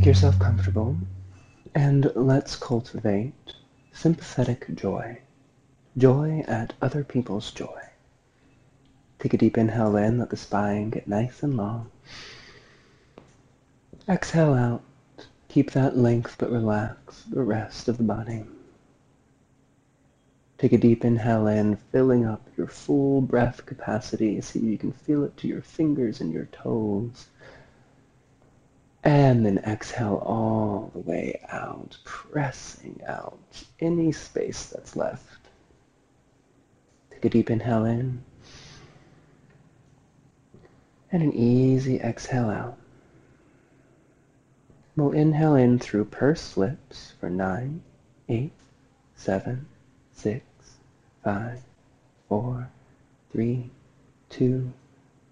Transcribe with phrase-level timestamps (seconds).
[0.00, 0.96] Make yourself comfortable
[1.74, 3.34] and let's cultivate
[3.92, 5.18] sympathetic joy.
[5.94, 7.82] Joy at other people's joy.
[9.18, 11.90] Take a deep inhale in, let the spine get nice and long.
[14.08, 14.82] Exhale out.
[15.50, 18.46] Keep that length but relax the rest of the body.
[20.56, 25.24] Take a deep inhale in, filling up your full breath capacity so you can feel
[25.24, 27.26] it to your fingers and your toes.
[29.02, 33.38] And then exhale all the way out, pressing out
[33.80, 35.48] any space that's left.
[37.10, 38.22] Take a deep inhale in.
[41.10, 42.76] And an easy exhale out.
[44.96, 47.82] We'll inhale in through pursed lips for nine,
[48.28, 48.52] eight,
[49.16, 49.66] seven,
[50.12, 50.44] six,
[51.24, 51.60] five,
[52.28, 52.68] four,
[53.32, 53.70] three,
[54.28, 54.72] two,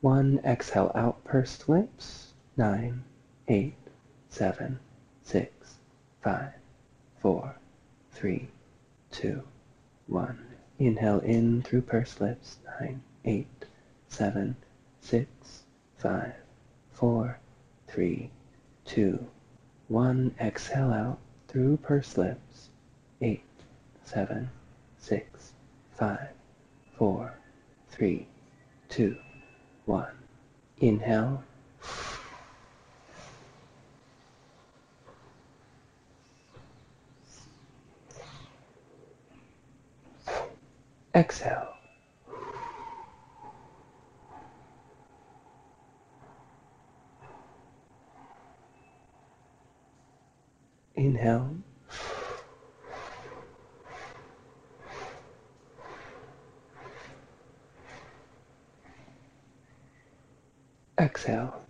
[0.01, 0.41] one.
[0.43, 2.33] Exhale out pursed lips.
[2.57, 3.05] Nine,
[3.49, 3.75] eight,
[4.29, 4.79] seven,
[5.23, 5.79] six,
[6.23, 6.53] five,
[7.21, 7.57] four,
[8.13, 8.49] three,
[9.11, 9.43] two,
[10.07, 10.47] one.
[10.79, 12.59] Inhale in through pursed lips.
[12.81, 13.65] Nine, eight,
[14.09, 14.55] seven,
[15.01, 15.63] six,
[15.97, 16.35] five,
[16.93, 17.39] four,
[17.87, 18.31] three,
[18.85, 19.27] two,
[19.89, 20.35] one.
[20.41, 21.19] Exhale out
[21.49, 22.69] through pursed lips.
[23.23, 23.43] Eight,
[24.05, 24.51] seven,
[24.99, 25.55] six,
[25.97, 26.29] five,
[26.97, 27.35] four,
[27.91, 28.27] three,
[28.91, 29.17] two,
[29.87, 30.13] one.
[30.79, 31.43] Inhale.
[41.19, 41.75] Exhale.
[50.97, 51.65] Inhale.
[60.99, 61.68] Exhale.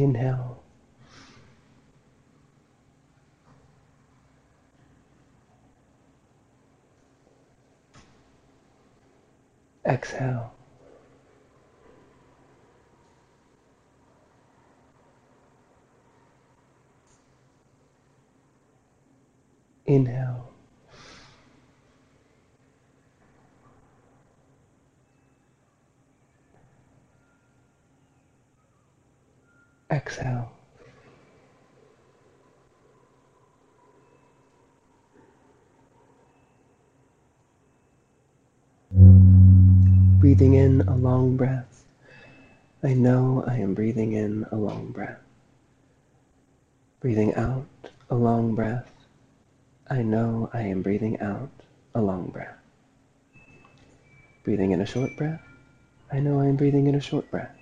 [0.00, 0.56] Inhale.
[9.84, 10.50] Exhale.
[19.86, 20.48] Inhale.
[29.90, 30.52] Exhale.
[40.20, 41.84] Breathing in a long breath.
[42.84, 45.18] I know I am breathing in a long breath.
[47.00, 47.66] Breathing out
[48.10, 48.90] a long breath.
[49.88, 51.50] I know I am breathing out
[51.96, 52.56] a long breath.
[54.44, 55.42] Breathing in a short breath.
[56.12, 57.56] I know I am breathing in a short breath.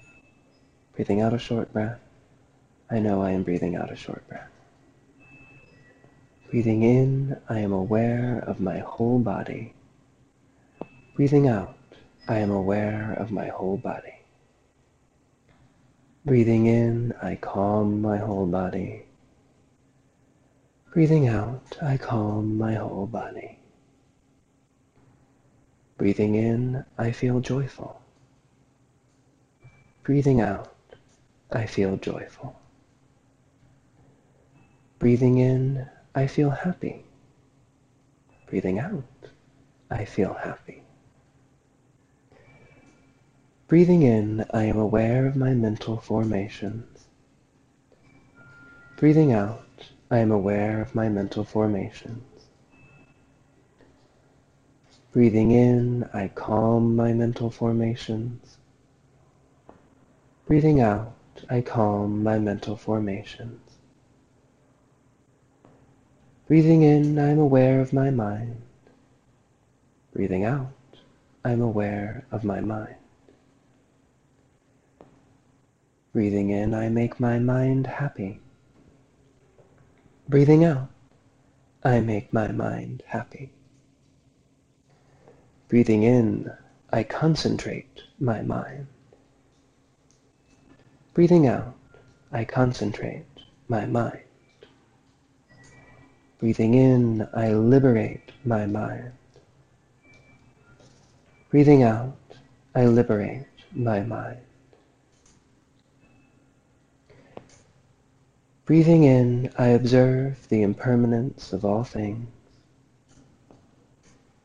[0.95, 2.01] Breathing out a short breath.
[2.91, 4.49] I know I am breathing out a short breath.
[6.51, 9.75] Breathing in, I am aware of my whole body.
[11.15, 11.77] Breathing out,
[12.27, 14.15] I am aware of my whole body.
[16.25, 19.05] Breathing in, I calm my whole body.
[20.95, 23.59] Breathing out, I calm my whole body.
[25.99, 28.01] Breathing in, I feel joyful.
[30.03, 30.73] Breathing out,
[31.53, 32.58] I feel joyful.
[34.99, 37.05] Breathing in, I feel happy.
[38.49, 39.05] Breathing out,
[39.91, 40.83] I feel happy.
[43.69, 47.07] Breathing in, I am aware of my mental formations.
[48.97, 52.25] Breathing out, I am aware of my mental formations.
[55.13, 58.59] Breathing in, I calm my mental formations.
[60.47, 61.15] Breathing out,
[61.49, 63.68] I calm my mental formations.
[66.49, 68.63] Breathing in, I am aware of my mind.
[70.15, 70.73] Breathing out,
[71.45, 72.95] I am aware of my mind.
[76.15, 78.41] Breathing in, I make my mind happy.
[80.27, 80.89] Breathing out,
[81.85, 83.53] I make my mind happy.
[85.69, 86.51] Breathing in,
[86.91, 88.87] I concentrate my mind.
[91.13, 91.77] Breathing out,
[92.33, 93.27] I concentrate
[93.69, 94.28] my mind.
[96.39, 99.13] Breathing in, I liberate my mind.
[101.51, 102.17] Breathing out,
[102.75, 104.39] I liberate my mind.
[108.67, 112.29] Breathing in, I observe the impermanence of all things.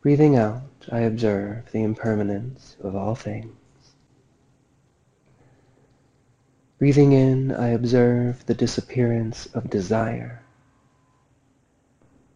[0.02, 3.56] Breathing out, I observe the impermanence of all things.
[6.80, 10.43] Breathing in, I observe the disappearance of desire.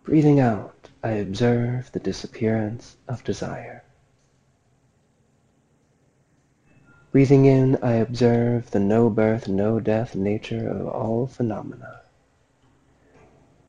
[0.08, 3.84] Breathing out, I observe the disappearance of desire.
[7.12, 12.04] Breathing in, I observe the no birth, no death nature of all phenomena.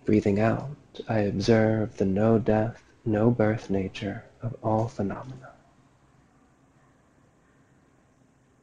[0.05, 0.77] Breathing out,
[1.09, 5.51] I observe the no death, no birth nature of all phenomena.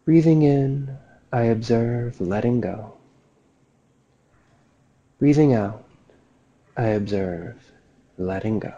[0.05, 0.97] Breathing in,
[1.33, 2.93] I observe letting go.
[5.19, 5.84] Breathing out,
[6.77, 7.55] I observe
[8.17, 8.73] letting go.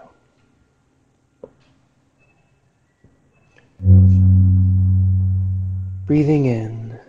[6.05, 6.99] Breathing in,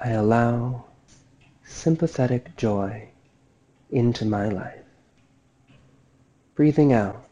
[0.00, 0.86] I allow
[1.64, 3.10] sympathetic joy
[3.90, 4.84] into my life.
[6.54, 7.28] Breathing out,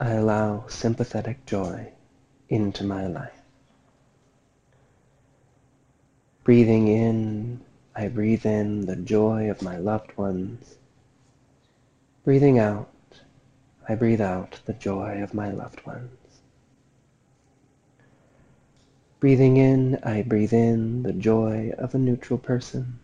[0.00, 1.92] I allow sympathetic joy
[2.48, 3.40] into my life.
[6.42, 7.60] Breathing in,
[7.94, 10.76] I breathe in the joy of my loved ones.
[12.22, 12.90] Breathing out,
[13.88, 16.10] I breathe out the joy of my loved ones.
[19.20, 22.98] Breathing in, I breathe in the joy of a neutral person.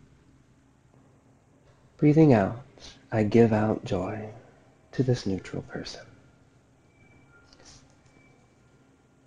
[1.97, 2.63] Breathing out,
[3.11, 4.29] I give out joy
[4.93, 6.05] to this neutral person.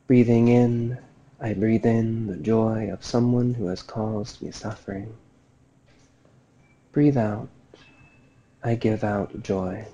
[0.05, 0.99] Breathing in,
[1.39, 5.15] I breathe in the joy of someone who has caused me suffering.
[6.91, 7.49] Breathe out.
[8.61, 9.85] I give out joy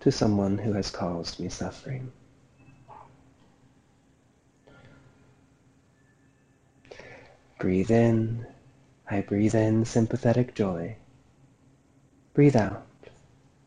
[0.00, 2.10] to someone who has caused me suffering.
[7.60, 8.46] Breathe in.
[9.08, 10.96] I breathe in sympathetic joy.
[12.34, 12.86] Breathe out.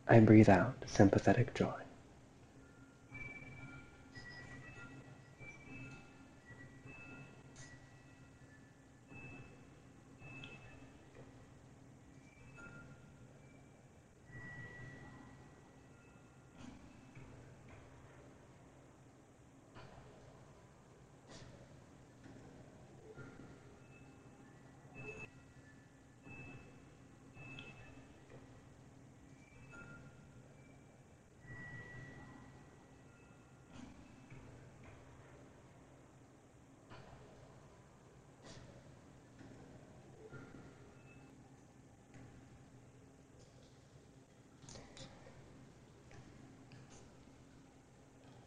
[0.07, 1.78] I breathe out sympathetic joy.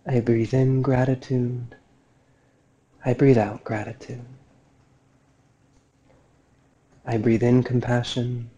[0.07, 1.77] I breathe in gratitude.
[3.05, 4.25] I breathe out gratitude.
[7.07, 8.51] I breathe in compassion.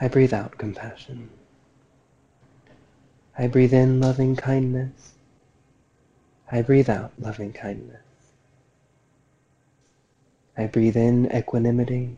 [0.00, 1.30] I breathe out compassion.
[3.38, 5.12] I breathe in loving kindness.
[6.50, 8.00] I breathe out loving kindness.
[10.56, 12.16] I breathe in equanimity.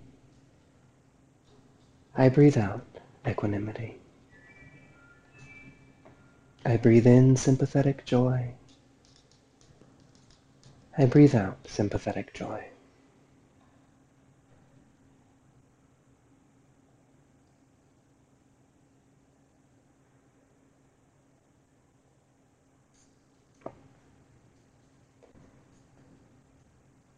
[2.17, 2.85] I breathe out
[3.26, 3.99] equanimity.
[6.69, 8.50] I breathe in sympathetic joy.
[10.99, 12.62] I breathe out sympathetic joy.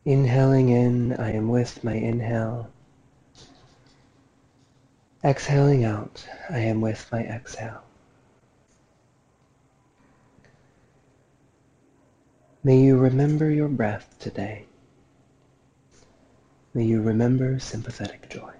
[0.04, 2.70] Inhaling in, I am with my inhale.
[5.24, 7.82] Exhaling out, I am with my exhale.
[12.62, 14.66] May you remember your breath today.
[16.74, 18.59] May you remember sympathetic joy.